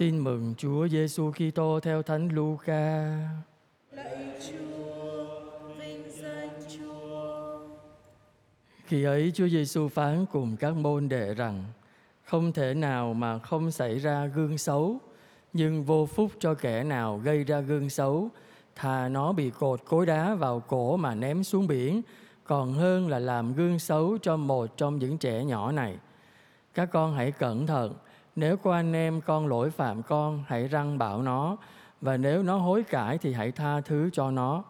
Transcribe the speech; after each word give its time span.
Tin 0.00 0.18
mừng 0.18 0.54
Chúa 0.58 0.88
Giêsu 0.88 1.32
Kitô 1.32 1.80
theo 1.80 2.02
Thánh 2.02 2.28
Luca. 2.28 3.18
Lạy 3.90 4.16
Chúa, 4.48 5.24
vinh 5.78 6.02
danh 6.22 6.48
Chúa. 6.68 7.58
Khi 8.84 9.04
ấy 9.04 9.32
Chúa 9.34 9.48
Giêsu 9.48 9.88
phán 9.88 10.26
cùng 10.32 10.56
các 10.56 10.76
môn 10.76 11.08
đệ 11.08 11.34
rằng 11.34 11.64
không 12.24 12.52
thể 12.52 12.74
nào 12.74 13.14
mà 13.14 13.38
không 13.38 13.70
xảy 13.70 13.98
ra 13.98 14.26
gương 14.26 14.58
xấu, 14.58 14.98
nhưng 15.52 15.84
vô 15.84 16.06
phúc 16.06 16.32
cho 16.38 16.54
kẻ 16.54 16.84
nào 16.84 17.18
gây 17.18 17.44
ra 17.44 17.60
gương 17.60 17.90
xấu, 17.90 18.28
thà 18.74 19.08
nó 19.08 19.32
bị 19.32 19.50
cột 19.50 19.80
cối 19.84 20.06
đá 20.06 20.34
vào 20.34 20.60
cổ 20.60 20.96
mà 20.96 21.14
ném 21.14 21.44
xuống 21.44 21.66
biển, 21.66 22.02
còn 22.44 22.72
hơn 22.72 23.08
là 23.08 23.18
làm 23.18 23.54
gương 23.54 23.78
xấu 23.78 24.18
cho 24.22 24.36
một 24.36 24.76
trong 24.76 24.98
những 24.98 25.18
trẻ 25.18 25.44
nhỏ 25.44 25.72
này. 25.72 25.96
Các 26.74 26.88
con 26.92 27.14
hãy 27.14 27.32
cẩn 27.32 27.66
thận, 27.66 27.94
nếu 28.36 28.56
có 28.56 28.72
anh 28.72 28.92
em 28.92 29.20
con 29.20 29.46
lỗi 29.46 29.70
phạm 29.70 30.02
con, 30.02 30.44
hãy 30.46 30.68
răng 30.68 30.98
bảo 30.98 31.22
nó, 31.22 31.56
và 32.00 32.16
nếu 32.16 32.42
nó 32.42 32.56
hối 32.56 32.82
cải 32.82 33.18
thì 33.18 33.32
hãy 33.32 33.52
tha 33.52 33.80
thứ 33.80 34.10
cho 34.12 34.30
nó. 34.30 34.62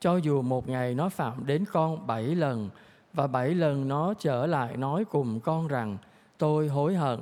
Cho 0.00 0.16
dù 0.16 0.42
một 0.42 0.68
ngày 0.68 0.94
nó 0.94 1.08
phạm 1.08 1.46
đến 1.46 1.64
con 1.72 2.06
bảy 2.06 2.22
lần, 2.22 2.70
và 3.12 3.26
bảy 3.26 3.48
lần 3.48 3.88
nó 3.88 4.14
trở 4.14 4.46
lại 4.46 4.76
nói 4.76 5.04
cùng 5.04 5.40
con 5.40 5.68
rằng 5.68 5.98
tôi 6.38 6.68
hối 6.68 6.94
hận, 6.94 7.20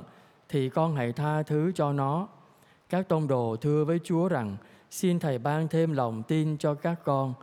thì 0.49 0.69
con 0.69 0.95
hãy 0.95 1.13
tha 1.13 1.43
thứ 1.43 1.71
cho 1.75 1.93
nó. 1.93 2.27
Các 2.89 3.07
tông 3.07 3.27
đồ 3.27 3.55
thưa 3.61 3.85
với 3.85 3.99
Chúa 4.03 4.27
rằng 4.27 4.57
xin 4.91 5.19
Thầy 5.19 5.37
ban 5.37 5.67
thêm 5.67 5.93
lòng 5.93 6.23
tin 6.23 6.57
cho 6.57 6.73
các 6.73 6.95
con. 7.03 7.33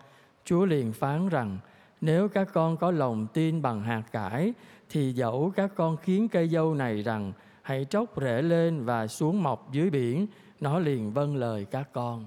Chúa 0.45 0.65
liền 0.65 0.92
phán 0.92 1.28
rằng 1.28 1.59
nếu 2.01 2.28
các 2.28 2.48
con 2.52 2.76
có 2.76 2.90
lòng 2.90 3.26
tin 3.32 3.62
bằng 3.62 3.82
hạt 3.82 4.02
cải 4.12 4.52
thì 4.90 5.12
dẫu 5.12 5.52
các 5.56 5.70
con 5.74 5.96
khiến 5.96 6.28
cây 6.28 6.48
dâu 6.48 6.74
này 6.74 7.02
rằng 7.02 7.32
hãy 7.66 7.84
tróc 7.84 8.20
rễ 8.20 8.43
lên 8.43 8.84
và 8.84 9.06
xuống 9.06 9.43
mọc 9.43 9.73
dưới 9.73 9.91
biển, 9.91 10.27
nó 10.61 10.79
liền 10.79 11.12
vâng 11.12 11.37
lời 11.37 11.66
các 11.70 11.88
con. 11.93 12.27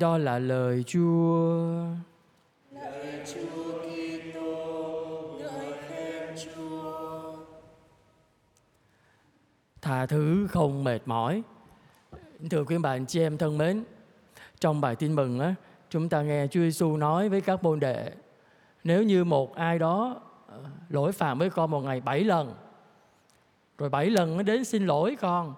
Đó 0.00 0.18
là 0.18 0.38
lời 0.38 0.84
Chúa. 0.86 1.84
Lạy 2.70 3.24
Chúa 3.34 3.82
Kitô, 3.82 5.38
ngợi 5.38 5.72
khen 5.88 6.36
Chúa. 6.36 7.36
Tha 9.82 10.06
thứ 10.06 10.46
không 10.50 10.84
mệt 10.84 11.00
mỏi. 11.06 11.42
Thưa 12.50 12.64
quý 12.64 12.78
bạn 12.78 13.06
chị 13.06 13.20
em 13.20 13.38
thân 13.38 13.58
mến, 13.58 13.84
trong 14.60 14.80
bài 14.80 14.96
tin 14.96 15.14
mừng 15.14 15.40
á, 15.40 15.54
chúng 15.90 16.08
ta 16.08 16.22
nghe 16.22 16.46
Chúa 16.46 16.60
Giêsu 16.60 16.96
nói 16.96 17.28
với 17.28 17.40
các 17.40 17.62
môn 17.62 17.80
đệ 17.80 18.10
nếu 18.84 19.02
như 19.02 19.24
một 19.24 19.54
ai 19.54 19.78
đó 19.78 20.20
ờ, 20.46 20.60
lỗi 20.88 21.12
phạm 21.12 21.38
với 21.38 21.50
con 21.50 21.70
một 21.70 21.80
ngày 21.80 22.00
bảy 22.00 22.24
lần 22.24 22.54
rồi 23.78 23.88
bảy 23.88 24.10
lần 24.10 24.36
nó 24.36 24.42
đến 24.42 24.64
xin 24.64 24.86
lỗi 24.86 25.16
con. 25.20 25.54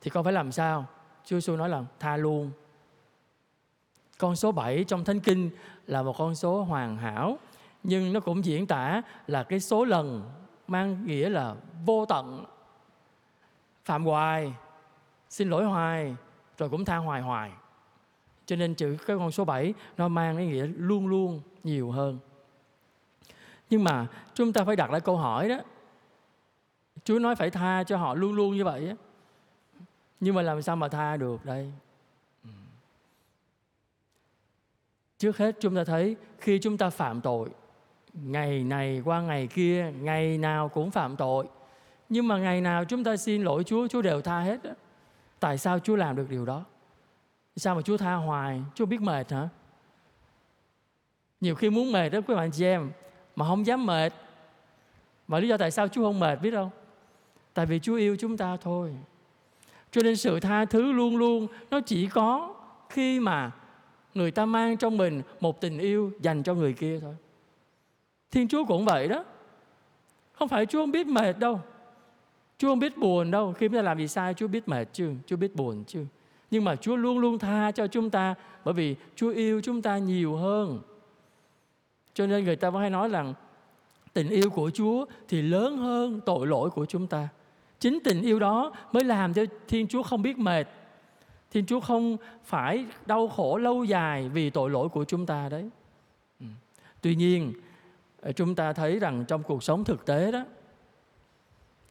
Thì 0.00 0.10
con 0.10 0.24
phải 0.24 0.32
làm 0.32 0.52
sao? 0.52 0.86
Chúa 1.24 1.36
Giêsu 1.36 1.56
nói 1.56 1.68
là 1.68 1.84
tha 2.00 2.16
luôn. 2.16 2.50
Con 4.18 4.36
số 4.36 4.52
7 4.52 4.84
trong 4.84 5.04
Thánh 5.04 5.20
Kinh 5.20 5.50
là 5.86 6.02
một 6.02 6.18
con 6.18 6.34
số 6.34 6.62
hoàn 6.62 6.96
hảo, 6.96 7.38
nhưng 7.82 8.12
nó 8.12 8.20
cũng 8.20 8.44
diễn 8.44 8.66
tả 8.66 9.02
là 9.26 9.42
cái 9.42 9.60
số 9.60 9.84
lần 9.84 10.30
mang 10.68 11.06
nghĩa 11.06 11.28
là 11.28 11.54
vô 11.86 12.06
tận. 12.06 12.44
Phạm 13.84 14.04
hoài, 14.04 14.52
xin 15.28 15.50
lỗi 15.50 15.64
hoài, 15.64 16.16
rồi 16.58 16.68
cũng 16.68 16.84
tha 16.84 16.96
hoài 16.96 17.22
hoài. 17.22 17.50
Cho 18.46 18.56
nên 18.56 18.74
chữ 18.74 18.96
cái 19.06 19.18
con 19.18 19.30
số 19.30 19.44
7 19.44 19.74
nó 19.96 20.08
mang 20.08 20.38
ý 20.38 20.46
nghĩa 20.46 20.66
luôn 20.76 21.06
luôn 21.06 21.40
nhiều 21.64 21.90
hơn. 21.90 22.18
Nhưng 23.70 23.84
mà 23.84 24.06
chúng 24.34 24.52
ta 24.52 24.64
phải 24.64 24.76
đặt 24.76 24.90
lại 24.90 25.00
câu 25.00 25.16
hỏi 25.16 25.48
đó 25.48 25.56
Chúa 27.04 27.18
nói 27.18 27.36
phải 27.36 27.50
tha 27.50 27.84
cho 27.84 27.96
họ 27.96 28.14
luôn 28.14 28.32
luôn 28.32 28.56
như 28.56 28.64
vậy 28.64 28.88
á. 28.88 28.94
Nhưng 30.20 30.34
mà 30.34 30.42
làm 30.42 30.62
sao 30.62 30.76
mà 30.76 30.88
tha 30.88 31.16
được 31.16 31.44
đây? 31.44 31.72
Trước 35.18 35.36
hết 35.36 35.56
chúng 35.60 35.76
ta 35.76 35.84
thấy 35.84 36.16
khi 36.38 36.58
chúng 36.58 36.78
ta 36.78 36.90
phạm 36.90 37.20
tội, 37.20 37.48
ngày 38.12 38.64
này 38.64 39.02
qua 39.04 39.20
ngày 39.20 39.46
kia, 39.46 39.92
ngày 40.00 40.38
nào 40.38 40.68
cũng 40.68 40.90
phạm 40.90 41.16
tội. 41.16 41.46
Nhưng 42.08 42.28
mà 42.28 42.38
ngày 42.38 42.60
nào 42.60 42.84
chúng 42.84 43.04
ta 43.04 43.16
xin 43.16 43.42
lỗi 43.42 43.64
Chúa 43.64 43.88
Chúa 43.88 44.02
đều 44.02 44.20
tha 44.20 44.40
hết 44.40 44.60
tại 45.40 45.58
sao 45.58 45.78
Chúa 45.78 45.96
làm 45.96 46.16
được 46.16 46.26
điều 46.30 46.44
đó? 46.44 46.64
Sao 47.56 47.74
mà 47.74 47.82
Chúa 47.82 47.96
tha 47.96 48.14
hoài? 48.14 48.62
Chúa 48.74 48.86
biết 48.86 49.00
mệt 49.00 49.32
hả? 49.32 49.48
Nhiều 51.40 51.54
khi 51.54 51.70
muốn 51.70 51.92
mệt 51.92 52.08
đó 52.08 52.20
quý 52.26 52.34
bạn 52.34 52.50
chị 52.50 52.64
em, 52.64 52.90
mà 53.36 53.48
không 53.48 53.66
dám 53.66 53.86
mệt. 53.86 54.12
Và 55.28 55.38
lý 55.38 55.48
do 55.48 55.56
tại 55.56 55.70
sao 55.70 55.88
Chúa 55.88 56.02
không 56.02 56.20
mệt 56.20 56.36
biết 56.36 56.50
không? 56.50 56.70
Tại 57.54 57.66
vì 57.66 57.78
Chúa 57.78 57.96
yêu 57.96 58.16
chúng 58.18 58.36
ta 58.36 58.56
thôi. 58.56 58.94
Cho 59.90 60.02
nên 60.02 60.16
sự 60.16 60.40
tha 60.40 60.64
thứ 60.64 60.92
luôn 60.92 61.16
luôn, 61.16 61.46
nó 61.70 61.80
chỉ 61.80 62.06
có 62.06 62.54
khi 62.88 63.20
mà 63.20 63.50
người 64.14 64.30
ta 64.30 64.46
mang 64.46 64.76
trong 64.76 64.96
mình 64.96 65.22
một 65.40 65.60
tình 65.60 65.78
yêu 65.78 66.12
dành 66.20 66.42
cho 66.42 66.54
người 66.54 66.72
kia 66.72 66.98
thôi. 67.00 67.14
Thiên 68.30 68.48
chúa 68.48 68.64
cũng 68.64 68.84
vậy 68.84 69.08
đó. 69.08 69.24
Không 70.32 70.48
phải 70.48 70.66
chúa 70.66 70.82
không 70.82 70.90
biết 70.90 71.06
mệt 71.06 71.38
đâu. 71.38 71.60
Chúa 72.58 72.68
không 72.68 72.78
biết 72.78 72.98
buồn 72.98 73.30
đâu. 73.30 73.52
Khi 73.52 73.68
chúng 73.68 73.76
ta 73.76 73.82
làm 73.82 73.98
gì 73.98 74.08
sai, 74.08 74.34
chúa 74.34 74.48
biết 74.48 74.68
mệt 74.68 74.88
chứ, 74.92 75.12
chúa 75.26 75.36
biết 75.36 75.54
buồn 75.54 75.84
chứ. 75.86 76.04
Nhưng 76.50 76.64
mà 76.64 76.76
chúa 76.76 76.96
luôn 76.96 77.18
luôn 77.18 77.38
tha 77.38 77.70
cho 77.70 77.86
chúng 77.86 78.10
ta, 78.10 78.34
bởi 78.64 78.74
vì 78.74 78.96
chúa 79.16 79.30
yêu 79.30 79.60
chúng 79.64 79.82
ta 79.82 79.98
nhiều 79.98 80.36
hơn. 80.36 80.80
Cho 82.14 82.26
nên 82.26 82.44
người 82.44 82.56
ta 82.56 82.70
vẫn 82.70 82.80
hay 82.80 82.90
nói 82.90 83.08
rằng, 83.08 83.34
tình 84.12 84.28
yêu 84.28 84.50
của 84.50 84.70
chúa 84.70 85.06
thì 85.28 85.42
lớn 85.42 85.76
hơn 85.76 86.20
tội 86.26 86.46
lỗi 86.46 86.70
của 86.70 86.86
chúng 86.86 87.06
ta 87.06 87.28
chính 87.82 87.98
tình 88.04 88.22
yêu 88.22 88.38
đó 88.38 88.72
mới 88.92 89.04
làm 89.04 89.34
cho 89.34 89.44
thiên 89.68 89.88
chúa 89.88 90.02
không 90.02 90.22
biết 90.22 90.38
mệt 90.38 90.66
Thiên 91.52 91.66
Chúa 91.66 91.80
không 91.80 92.16
phải 92.44 92.86
đau 93.06 93.28
khổ 93.28 93.56
lâu 93.56 93.84
dài 93.84 94.28
vì 94.28 94.50
tội 94.50 94.70
lỗi 94.70 94.88
của 94.88 95.04
chúng 95.04 95.26
ta 95.26 95.48
đấy. 95.48 95.70
Ừ. 96.40 96.46
Tuy 97.00 97.14
nhiên, 97.14 97.52
ờ, 98.20 98.32
chúng 98.32 98.54
ta 98.54 98.72
thấy 98.72 98.98
rằng 98.98 99.24
trong 99.28 99.42
cuộc 99.42 99.62
sống 99.62 99.84
thực 99.84 100.06
tế 100.06 100.32
đó, 100.32 100.44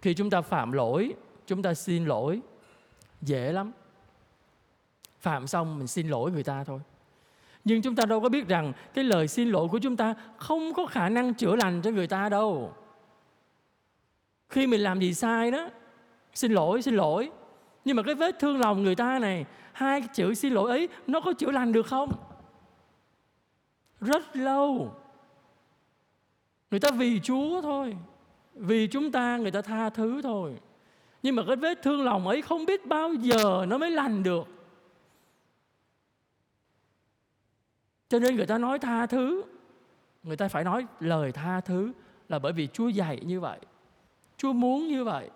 khi 0.01 0.13
chúng 0.13 0.29
ta 0.29 0.41
phạm 0.41 0.71
lỗi, 0.71 1.13
chúng 1.47 1.61
ta 1.61 1.73
xin 1.73 2.05
lỗi, 2.05 2.41
dễ 3.21 3.51
lắm. 3.51 3.71
Phạm 5.19 5.47
xong 5.47 5.77
mình 5.77 5.87
xin 5.87 6.07
lỗi 6.07 6.31
người 6.31 6.43
ta 6.43 6.63
thôi. 6.63 6.79
Nhưng 7.63 7.81
chúng 7.81 7.95
ta 7.95 8.05
đâu 8.05 8.21
có 8.21 8.29
biết 8.29 8.47
rằng 8.47 8.73
cái 8.93 9.03
lời 9.03 9.27
xin 9.27 9.49
lỗi 9.49 9.67
của 9.67 9.79
chúng 9.79 9.97
ta 9.97 10.15
không 10.37 10.73
có 10.73 10.85
khả 10.85 11.09
năng 11.09 11.33
chữa 11.33 11.55
lành 11.55 11.81
cho 11.81 11.91
người 11.91 12.07
ta 12.07 12.29
đâu. 12.29 12.73
Khi 14.49 14.67
mình 14.67 14.81
làm 14.81 14.99
gì 14.99 15.13
sai 15.13 15.51
đó, 15.51 15.69
xin 16.33 16.51
lỗi, 16.51 16.81
xin 16.81 16.95
lỗi, 16.95 17.31
nhưng 17.85 17.95
mà 17.95 18.03
cái 18.03 18.15
vết 18.15 18.39
thương 18.39 18.59
lòng 18.59 18.83
người 18.83 18.95
ta 18.95 19.19
này 19.19 19.45
hai 19.73 20.01
chữ 20.13 20.33
xin 20.33 20.53
lỗi 20.53 20.69
ấy 20.69 20.87
nó 21.07 21.21
có 21.21 21.33
chữa 21.33 21.51
lành 21.51 21.71
được 21.71 21.87
không? 21.87 22.11
Rất 24.01 24.35
lâu. 24.35 24.95
Người 26.71 26.79
ta 26.79 26.91
vì 26.91 27.19
chúa 27.23 27.61
thôi. 27.61 27.97
Vì 28.53 28.87
chúng 28.87 29.11
ta 29.11 29.37
người 29.37 29.51
ta 29.51 29.61
tha 29.61 29.89
thứ 29.89 30.21
thôi. 30.21 30.59
Nhưng 31.23 31.35
mà 31.35 31.43
cái 31.47 31.55
vết 31.55 31.81
thương 31.81 32.03
lòng 32.03 32.27
ấy 32.27 32.41
không 32.41 32.65
biết 32.65 32.85
bao 32.85 33.13
giờ 33.13 33.65
nó 33.67 33.77
mới 33.77 33.91
lành 33.91 34.23
được. 34.23 34.47
Cho 38.09 38.19
nên 38.19 38.35
người 38.35 38.45
ta 38.45 38.57
nói 38.57 38.79
tha 38.79 39.05
thứ. 39.05 39.43
Người 40.23 40.37
ta 40.37 40.47
phải 40.47 40.63
nói 40.63 40.85
lời 40.99 41.31
tha 41.31 41.61
thứ 41.61 41.91
là 42.29 42.39
bởi 42.39 42.53
vì 42.53 42.67
chúa 42.67 42.87
dạy 42.87 43.19
như 43.25 43.39
vậy. 43.39 43.59
Chúa 44.37 44.53
muốn 44.53 44.87
như 44.87 45.03
vậy 45.03 45.29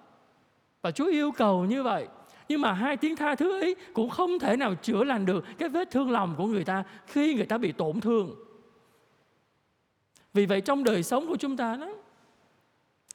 và 0.85 0.91
chúa 0.91 1.07
yêu 1.07 1.31
cầu 1.31 1.65
như 1.65 1.83
vậy. 1.83 2.07
Nhưng 2.49 2.61
mà 2.61 2.73
hai 2.73 2.97
tiếng 2.97 3.15
tha 3.15 3.35
thứ 3.35 3.59
ấy 3.59 3.75
cũng 3.93 4.09
không 4.09 4.39
thể 4.39 4.55
nào 4.55 4.75
chữa 4.75 5.03
lành 5.03 5.25
được 5.25 5.45
cái 5.57 5.69
vết 5.69 5.91
thương 5.91 6.11
lòng 6.11 6.35
của 6.37 6.45
người 6.45 6.63
ta 6.63 6.83
khi 7.07 7.33
người 7.33 7.45
ta 7.45 7.57
bị 7.57 7.71
tổn 7.71 8.01
thương. 8.01 8.35
Vì 10.33 10.45
vậy 10.45 10.61
trong 10.61 10.83
đời 10.83 11.03
sống 11.03 11.27
của 11.27 11.35
chúng 11.35 11.57
ta 11.57 11.75
đó, 11.75 11.93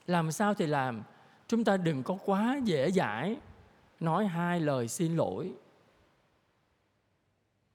làm 0.07 0.33
sao 0.33 0.55
thì 0.55 0.67
làm? 0.67 1.03
Chúng 1.49 1.65
ta 1.65 1.77
đừng 1.77 2.03
có 2.03 2.19
quá 2.25 2.61
dễ 2.65 2.91
dãi 2.91 3.37
nói 4.01 4.27
hai 4.27 4.61
lời 4.61 4.89
xin 4.89 5.17
lỗi. 5.17 5.53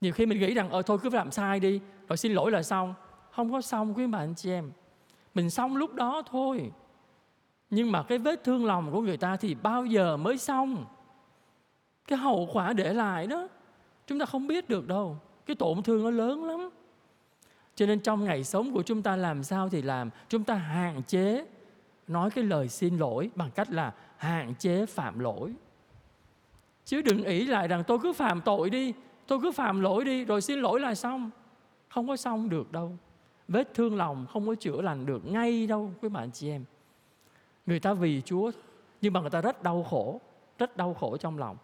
Nhiều 0.02 0.14
khi 0.14 0.26
mình 0.26 0.40
nghĩ 0.40 0.54
rằng 0.54 0.70
ờ 0.70 0.82
thôi 0.82 0.98
cứ 1.04 1.10
làm 1.10 1.32
sai 1.32 1.60
đi, 1.60 1.82
rồi 2.08 2.18
xin 2.18 2.34
lỗi 2.34 2.52
là 2.52 2.64
xong. 2.64 2.94
Không 3.32 3.52
có 3.52 3.62
xong 3.62 3.94
quý 3.98 4.08
bạn 4.08 4.34
chị 4.36 4.52
em. 4.52 4.72
Mình 5.36 5.50
xong 5.50 5.76
lúc 5.76 5.94
đó 5.94 6.24
thôi 6.26 6.72
nhưng 7.70 7.92
mà 7.92 8.04
cái 8.04 8.18
vết 8.18 8.44
thương 8.44 8.66
lòng 8.66 8.92
của 8.92 9.02
người 9.02 9.18
ta 9.18 9.38
thì 9.38 9.56
bao 9.56 9.86
giờ 9.86 10.18
mới 10.18 10.38
xong? 10.38 10.86
Cái 12.08 12.18
hậu 12.20 12.50
quả 12.54 12.74
để 12.74 12.94
lại 12.94 13.28
đó, 13.28 13.48
chúng 14.08 14.20
ta 14.20 14.26
không 14.26 14.48
biết 14.48 14.70
được 14.70 14.88
đâu. 14.88 15.18
Cái 15.46 15.56
tổn 15.56 15.84
thương 15.84 16.04
nó 16.04 16.12
lớn 16.12 16.44
lắm. 16.46 16.70
Cho 17.76 17.86
nên 17.86 18.00
trong 18.00 18.24
ngày 18.24 18.44
sống 18.44 18.74
của 18.74 18.84
chúng 18.84 19.02
ta 19.02 19.16
làm 19.16 19.44
sao 19.44 19.70
thì 19.70 19.82
làm? 19.82 20.10
Chúng 20.30 20.44
ta 20.44 20.56
hạn 20.56 21.04
chế 21.04 21.46
nói 22.08 22.30
cái 22.32 22.44
lời 22.44 22.70
xin 22.70 22.98
lỗi 22.98 23.30
bằng 23.36 23.52
cách 23.56 23.72
là 23.72 23.94
hạn 24.18 24.56
chế 24.56 24.86
phạm 24.86 25.20
lỗi. 25.20 25.54
Chứ 26.86 27.02
đừng 27.02 27.24
ý 27.24 27.48
lại 27.48 27.68
rằng 27.68 27.84
tôi 27.88 28.00
cứ 28.00 28.14
phạm 28.14 28.42
tội 28.42 28.70
đi, 28.70 28.94
tôi 29.28 29.40
cứ 29.42 29.52
phạm 29.52 29.82
lỗi 29.82 30.06
đi, 30.06 30.26
rồi 30.26 30.42
xin 30.42 30.60
lỗi 30.60 30.80
là 30.80 30.96
xong. 30.96 31.30
Không 31.90 32.08
có 32.08 32.16
xong 32.16 32.50
được 32.50 32.72
đâu. 32.72 32.98
Vết 33.48 33.74
thương 33.74 33.96
lòng 33.96 34.26
không 34.34 34.48
có 34.48 34.56
chữa 34.56 34.82
lành 34.82 35.06
được 35.06 35.26
ngay 35.26 35.68
đâu, 35.68 35.92
quý 36.02 36.10
bạn 36.10 36.32
chị 36.32 36.50
em 36.50 36.64
người 37.66 37.80
ta 37.80 37.94
vì 37.94 38.22
chúa, 38.26 38.52
nhưng 39.02 39.14
mà 39.14 39.22
người 39.22 39.30
ta 39.30 39.42
rất 39.42 39.64
đau 39.64 39.84
khổ, 39.84 40.22
rất 40.58 40.78
đau 40.78 40.94
khổ 40.94 41.18
trong 41.18 41.38
lòng. 41.38 41.58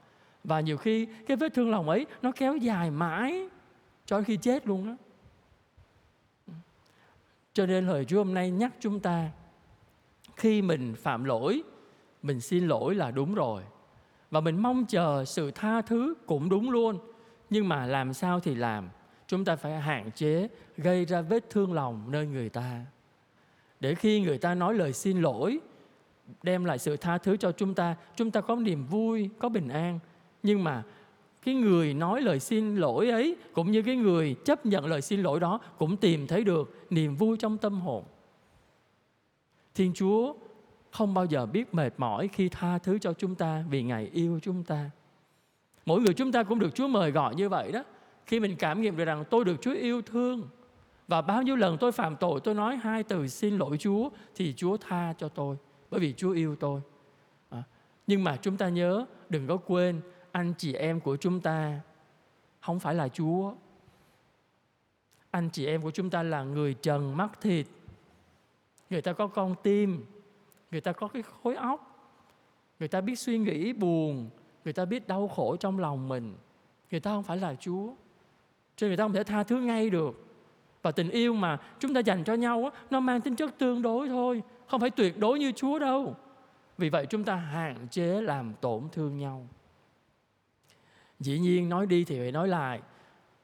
Và 0.43 0.59
nhiều 0.59 0.77
khi 0.77 1.07
cái 1.27 1.37
vết 1.37 1.53
thương 1.53 1.71
lòng 1.71 1.89
ấy 1.89 2.05
nó 2.21 2.31
kéo 2.31 2.57
dài 2.57 2.91
mãi 2.91 3.49
cho 4.05 4.17
đến 4.17 4.25
khi 4.25 4.37
chết 4.37 4.67
luôn 4.67 4.87
đó 4.87 4.95
cho 7.53 7.65
nên 7.65 7.87
lời 7.87 8.05
Chúa 8.05 8.17
hôm 8.17 8.33
nay 8.33 8.51
nhắc 8.51 8.73
chúng 8.79 8.99
ta, 8.99 9.29
khi 10.35 10.61
mình 10.61 10.95
phạm 10.95 11.23
lỗi, 11.23 11.63
mình 12.21 12.41
xin 12.41 12.67
lỗi 12.67 12.95
là 12.95 13.11
đúng 13.11 13.35
rồi. 13.35 13.63
Và 14.31 14.39
mình 14.39 14.61
mong 14.61 14.85
chờ 14.85 15.25
sự 15.25 15.51
tha 15.51 15.81
thứ 15.81 16.13
cũng 16.25 16.49
đúng 16.49 16.69
luôn. 16.69 16.99
Nhưng 17.49 17.69
mà 17.69 17.85
làm 17.85 18.13
sao 18.13 18.39
thì 18.39 18.55
làm? 18.55 18.89
Chúng 19.27 19.45
ta 19.45 19.55
phải 19.55 19.79
hạn 19.79 20.11
chế 20.11 20.47
gây 20.77 21.05
ra 21.05 21.21
vết 21.21 21.49
thương 21.49 21.73
lòng 21.73 22.11
nơi 22.11 22.27
người 22.27 22.49
ta. 22.49 22.85
Để 23.79 23.95
khi 23.95 24.21
người 24.21 24.37
ta 24.37 24.55
nói 24.55 24.73
lời 24.73 24.93
xin 24.93 25.21
lỗi 25.21 25.59
đem 26.43 26.65
lại 26.65 26.79
sự 26.79 26.97
tha 26.97 27.17
thứ 27.17 27.37
cho 27.37 27.51
chúng 27.51 27.73
ta. 27.73 27.95
Chúng 28.15 28.31
ta 28.31 28.41
có 28.41 28.55
niềm 28.55 28.85
vui, 28.85 29.29
có 29.39 29.49
bình 29.49 29.69
an. 29.69 29.99
Nhưng 30.43 30.63
mà 30.63 30.83
cái 31.45 31.55
người 31.55 31.93
nói 31.93 32.21
lời 32.21 32.39
xin 32.39 32.75
lỗi 32.75 33.09
ấy, 33.09 33.35
cũng 33.53 33.71
như 33.71 33.81
cái 33.81 33.95
người 33.95 34.35
chấp 34.45 34.65
nhận 34.65 34.85
lời 34.85 35.01
xin 35.01 35.21
lỗi 35.21 35.39
đó, 35.39 35.59
cũng 35.77 35.97
tìm 35.97 36.27
thấy 36.27 36.43
được 36.43 36.85
niềm 36.89 37.15
vui 37.15 37.37
trong 37.37 37.57
tâm 37.57 37.81
hồn. 37.81 38.03
Thiên 39.75 39.93
chúa 39.93 40.33
không 40.91 41.13
bao 41.13 41.25
giờ 41.25 41.45
biết 41.45 41.73
mệt 41.73 41.93
mỏi 41.97 42.27
khi 42.27 42.49
tha 42.49 42.77
thứ 42.77 42.99
cho 42.99 43.13
chúng 43.13 43.35
ta 43.35 43.63
vì 43.69 43.83
ngài 43.83 44.09
yêu 44.13 44.39
chúng 44.43 44.63
ta. 44.63 44.89
Mỗi 45.85 46.01
người 46.01 46.13
chúng 46.13 46.31
ta 46.31 46.43
cũng 46.43 46.59
được 46.59 46.75
chúa 46.75 46.87
mời 46.87 47.11
gọi 47.11 47.35
như 47.35 47.49
vậy 47.49 47.71
đó. 47.71 47.83
Khi 48.25 48.39
mình 48.39 48.55
cảm 48.55 48.81
nghiệm 48.81 48.97
được 48.97 49.05
rằng 49.05 49.23
tôi 49.29 49.45
được 49.45 49.61
chúa 49.61 49.73
yêu 49.73 50.01
thương, 50.01 50.47
và 51.07 51.21
bao 51.21 51.41
nhiêu 51.41 51.55
lần 51.55 51.77
tôi 51.77 51.91
phạm 51.91 52.15
tội, 52.15 52.39
tôi 52.39 52.55
nói 52.55 52.77
hai 52.77 53.03
từ 53.03 53.27
xin 53.27 53.57
lỗi 53.57 53.77
chúa, 53.77 54.09
thì 54.35 54.53
chúa 54.57 54.77
tha 54.77 55.13
cho 55.17 55.29
tôi 55.29 55.57
bởi 55.91 55.99
vì 55.99 56.13
chúa 56.17 56.31
yêu 56.31 56.55
tôi 56.55 56.81
à, 57.49 57.63
nhưng 58.07 58.23
mà 58.23 58.37
chúng 58.41 58.57
ta 58.57 58.69
nhớ 58.69 59.05
đừng 59.29 59.47
có 59.47 59.57
quên 59.57 60.01
anh 60.31 60.53
chị 60.57 60.73
em 60.73 60.99
của 60.99 61.17
chúng 61.17 61.41
ta 61.41 61.79
không 62.59 62.79
phải 62.79 62.95
là 62.95 63.07
Chúa. 63.07 63.53
Anh 65.31 65.49
chị 65.49 65.65
em 65.65 65.81
của 65.81 65.91
chúng 65.91 66.09
ta 66.09 66.23
là 66.23 66.43
người 66.43 66.73
trần 66.73 67.17
mắt 67.17 67.41
thịt. 67.41 67.67
Người 68.89 69.01
ta 69.01 69.13
có 69.13 69.27
con 69.27 69.55
tim, 69.63 70.05
người 70.71 70.81
ta 70.81 70.91
có 70.91 71.07
cái 71.07 71.21
khối 71.21 71.55
óc. 71.55 71.87
Người 72.79 72.87
ta 72.87 73.01
biết 73.01 73.19
suy 73.19 73.37
nghĩ 73.37 73.73
buồn, 73.73 74.29
người 74.63 74.73
ta 74.73 74.85
biết 74.85 75.07
đau 75.07 75.27
khổ 75.27 75.55
trong 75.55 75.79
lòng 75.79 76.09
mình. 76.09 76.35
Người 76.91 76.99
ta 76.99 77.11
không 77.11 77.23
phải 77.23 77.37
là 77.37 77.55
Chúa. 77.55 77.87
Cho 78.75 78.87
nên 78.87 78.89
người 78.89 78.97
ta 78.97 79.03
không 79.03 79.13
thể 79.13 79.23
tha 79.23 79.43
thứ 79.43 79.59
ngay 79.59 79.89
được. 79.89 80.27
Và 80.81 80.91
tình 80.91 81.09
yêu 81.09 81.33
mà 81.33 81.57
chúng 81.79 81.93
ta 81.93 81.99
dành 81.99 82.23
cho 82.23 82.33
nhau 82.33 82.69
nó 82.89 82.99
mang 82.99 83.21
tính 83.21 83.35
chất 83.35 83.57
tương 83.57 83.81
đối 83.81 84.07
thôi, 84.07 84.43
không 84.71 84.81
phải 84.81 84.89
tuyệt 84.89 85.19
đối 85.19 85.39
như 85.39 85.51
Chúa 85.55 85.79
đâu. 85.79 86.15
Vì 86.77 86.89
vậy 86.89 87.05
chúng 87.05 87.23
ta 87.23 87.35
hạn 87.35 87.87
chế 87.91 88.21
làm 88.21 88.53
tổn 88.61 88.89
thương 88.91 89.17
nhau 89.17 89.47
dĩ 91.21 91.39
nhiên 91.39 91.69
nói 91.69 91.85
đi 91.85 92.03
thì 92.03 92.19
phải 92.19 92.31
nói 92.31 92.47
lại 92.47 92.81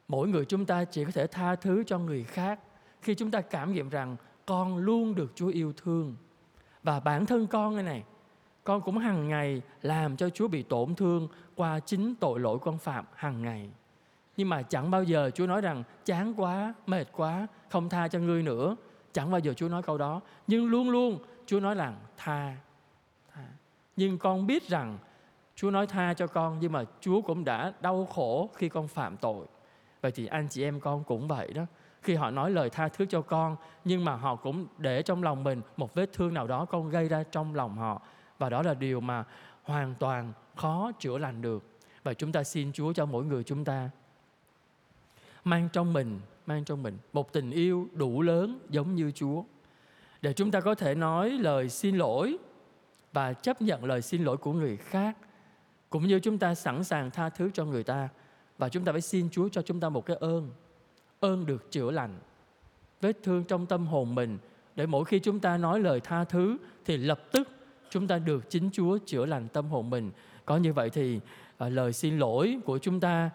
mỗi 0.07 0.27
người 0.27 0.45
chúng 0.45 0.65
ta 0.65 0.83
chỉ 0.83 1.05
có 1.05 1.11
thể 1.11 1.27
tha 1.27 1.55
thứ 1.55 1.83
cho 1.83 1.99
người 1.99 2.23
khác 2.23 2.59
khi 3.01 3.15
chúng 3.15 3.31
ta 3.31 3.41
cảm 3.41 3.73
nghiệm 3.73 3.89
rằng 3.89 4.15
con 4.45 4.77
luôn 4.77 5.15
được 5.15 5.31
Chúa 5.35 5.47
yêu 5.47 5.73
thương 5.77 6.15
và 6.83 6.99
bản 6.99 7.25
thân 7.25 7.47
con 7.47 7.75
này 7.75 7.83
này 7.83 8.03
con 8.63 8.81
cũng 8.81 8.97
hàng 8.97 9.27
ngày 9.27 9.61
làm 9.81 10.17
cho 10.17 10.29
Chúa 10.29 10.47
bị 10.47 10.63
tổn 10.63 10.95
thương 10.95 11.27
qua 11.55 11.79
chính 11.79 12.15
tội 12.15 12.39
lỗi 12.39 12.59
con 12.59 12.77
phạm 12.77 13.05
hàng 13.15 13.41
ngày 13.41 13.69
nhưng 14.37 14.49
mà 14.49 14.61
chẳng 14.61 14.91
bao 14.91 15.03
giờ 15.03 15.31
Chúa 15.35 15.47
nói 15.47 15.61
rằng 15.61 15.83
chán 16.05 16.33
quá, 16.37 16.73
mệt 16.87 17.07
quá, 17.11 17.47
không 17.69 17.89
tha 17.89 18.07
cho 18.07 18.19
ngươi 18.19 18.43
nữa. 18.43 18.75
Chẳng 19.11 19.31
bao 19.31 19.39
giờ 19.39 19.53
Chúa 19.53 19.69
nói 19.69 19.83
câu 19.83 19.97
đó. 19.97 20.21
Nhưng 20.47 20.65
luôn 20.65 20.89
luôn 20.89 21.19
Chúa 21.45 21.59
nói 21.59 21.75
rằng, 21.75 21.95
tha. 22.17 22.55
tha. 23.33 23.43
Nhưng 23.95 24.17
con 24.17 24.47
biết 24.47 24.67
rằng 24.67 24.97
Chúa 25.55 25.71
nói 25.71 25.87
tha 25.87 26.13
cho 26.13 26.27
con, 26.27 26.57
nhưng 26.59 26.71
mà 26.71 26.83
Chúa 26.99 27.21
cũng 27.21 27.45
đã 27.45 27.73
đau 27.81 28.05
khổ 28.05 28.49
khi 28.55 28.69
con 28.69 28.87
phạm 28.87 29.17
tội. 29.17 29.45
Vậy 30.01 30.11
thì 30.11 30.27
anh 30.27 30.47
chị 30.49 30.63
em 30.63 30.79
con 30.79 31.03
cũng 31.03 31.27
vậy 31.27 31.53
đó. 31.53 31.65
Khi 32.01 32.15
họ 32.15 32.31
nói 32.31 32.51
lời 32.51 32.69
tha 32.69 32.87
thứ 32.87 33.05
cho 33.05 33.21
con, 33.21 33.55
nhưng 33.85 34.05
mà 34.05 34.15
họ 34.15 34.35
cũng 34.35 34.67
để 34.77 35.01
trong 35.01 35.23
lòng 35.23 35.43
mình 35.43 35.61
một 35.77 35.93
vết 35.93 36.09
thương 36.13 36.33
nào 36.33 36.47
đó 36.47 36.65
con 36.65 36.89
gây 36.89 37.09
ra 37.09 37.23
trong 37.31 37.55
lòng 37.55 37.77
họ. 37.77 38.01
Và 38.37 38.49
đó 38.49 38.61
là 38.61 38.73
điều 38.73 38.99
mà 38.99 39.23
hoàn 39.63 39.95
toàn 39.99 40.33
khó 40.55 40.91
chữa 40.99 41.17
lành 41.17 41.41
được. 41.41 41.63
Và 42.03 42.13
chúng 42.13 42.31
ta 42.31 42.43
xin 42.43 42.71
Chúa 42.73 42.93
cho 42.93 43.05
mỗi 43.05 43.25
người 43.25 43.43
chúng 43.43 43.65
ta 43.65 43.89
mang 45.49 45.69
trong 45.73 45.93
mình, 45.93 46.19
mang 46.45 46.63
trong 46.63 46.83
mình 46.83 46.97
một 47.13 47.33
tình 47.33 47.51
yêu 47.51 47.87
đủ 47.93 48.21
lớn 48.21 48.59
giống 48.69 48.95
như 48.95 49.11
Chúa. 49.11 49.43
Để 50.21 50.33
chúng 50.33 50.51
ta 50.51 50.61
có 50.61 50.75
thể 50.75 50.95
nói 50.95 51.29
lời 51.29 51.69
xin 51.69 51.97
lỗi 51.97 52.37
và 53.13 53.33
chấp 53.33 53.61
nhận 53.61 53.85
lời 53.85 54.01
xin 54.01 54.23
lỗi 54.23 54.37
của 54.37 54.53
người 54.53 54.77
khác 54.77 55.17
cũng 55.89 56.07
như 56.07 56.19
chúng 56.19 56.37
ta 56.37 56.55
sẵn 56.55 56.83
sàng 56.83 57.11
tha 57.11 57.29
thứ 57.29 57.49
cho 57.53 57.65
người 57.65 57.83
ta 57.83 58.09
và 58.57 58.69
chúng 58.69 58.85
ta 58.85 58.91
phải 58.91 59.01
xin 59.01 59.29
Chúa 59.31 59.49
cho 59.49 59.61
chúng 59.61 59.79
ta 59.79 59.89
một 59.89 60.05
cái 60.05 60.17
ơn 60.19 60.49
ơn 61.19 61.45
được 61.45 61.71
chữa 61.71 61.91
lành 61.91 62.19
vết 63.01 63.17
thương 63.23 63.43
trong 63.43 63.65
tâm 63.65 63.87
hồn 63.87 64.15
mình 64.15 64.37
để 64.75 64.85
mỗi 64.85 65.05
khi 65.05 65.19
chúng 65.19 65.39
ta 65.39 65.57
nói 65.57 65.79
lời 65.79 65.99
tha 65.99 66.23
thứ 66.23 66.57
thì 66.85 66.97
lập 66.97 67.21
tức 67.31 67.49
chúng 67.89 68.07
ta 68.07 68.17
được 68.17 68.49
chính 68.49 68.69
Chúa 68.73 68.97
chữa 69.05 69.25
lành 69.25 69.47
tâm 69.47 69.69
hồn 69.69 69.89
mình 69.89 70.11
có 70.45 70.57
như 70.57 70.73
vậy 70.73 70.89
thì 70.89 71.19
à, 71.57 71.69
lời 71.69 71.93
xin 71.93 72.19
lỗi 72.19 72.59
của 72.65 72.77
chúng 72.77 72.99
ta 72.99 73.29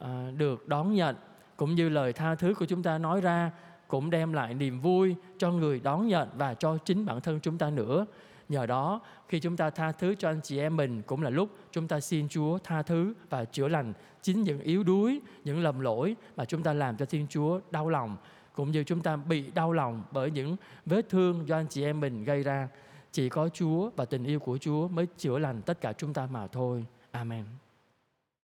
à, 0.00 0.30
được 0.36 0.68
đón 0.68 0.94
nhận 0.94 1.16
cũng 1.56 1.74
như 1.74 1.88
lời 1.88 2.12
tha 2.12 2.34
thứ 2.34 2.54
của 2.54 2.64
chúng 2.64 2.82
ta 2.82 2.98
nói 2.98 3.20
ra 3.20 3.50
cũng 3.88 4.10
đem 4.10 4.32
lại 4.32 4.54
niềm 4.54 4.80
vui 4.80 5.14
cho 5.38 5.50
người 5.50 5.80
đón 5.80 6.08
nhận 6.08 6.28
và 6.36 6.54
cho 6.54 6.78
chính 6.84 7.06
bản 7.06 7.20
thân 7.20 7.40
chúng 7.40 7.58
ta 7.58 7.70
nữa 7.70 8.06
Nhờ 8.48 8.66
đó, 8.66 9.00
khi 9.28 9.40
chúng 9.40 9.56
ta 9.56 9.70
tha 9.70 9.92
thứ 9.92 10.14
cho 10.14 10.30
anh 10.30 10.40
chị 10.42 10.58
em 10.58 10.76
mình 10.76 11.02
cũng 11.02 11.22
là 11.22 11.30
lúc 11.30 11.50
chúng 11.72 11.88
ta 11.88 12.00
xin 12.00 12.28
Chúa 12.28 12.58
tha 12.58 12.82
thứ 12.82 13.14
và 13.30 13.44
chữa 13.44 13.68
lành 13.68 13.92
chính 14.22 14.42
những 14.42 14.60
yếu 14.60 14.82
đuối, 14.82 15.20
những 15.44 15.62
lầm 15.62 15.80
lỗi 15.80 16.16
mà 16.36 16.44
chúng 16.44 16.62
ta 16.62 16.72
làm 16.72 16.96
cho 16.96 17.06
Thiên 17.06 17.26
Chúa 17.28 17.60
đau 17.70 17.88
lòng 17.88 18.16
cũng 18.54 18.70
như 18.70 18.84
chúng 18.84 19.00
ta 19.00 19.16
bị 19.16 19.50
đau 19.50 19.72
lòng 19.72 20.02
bởi 20.12 20.30
những 20.30 20.56
vết 20.86 21.08
thương 21.08 21.48
do 21.48 21.56
anh 21.56 21.66
chị 21.68 21.84
em 21.84 22.00
mình 22.00 22.24
gây 22.24 22.42
ra. 22.42 22.68
Chỉ 23.12 23.28
có 23.28 23.48
Chúa 23.48 23.90
và 23.96 24.04
tình 24.04 24.24
yêu 24.24 24.40
của 24.40 24.58
Chúa 24.58 24.88
mới 24.88 25.06
chữa 25.16 25.38
lành 25.38 25.62
tất 25.62 25.80
cả 25.80 25.92
chúng 25.92 26.12
ta 26.12 26.26
mà 26.26 26.46
thôi. 26.46 26.84
Amen. 27.10 27.65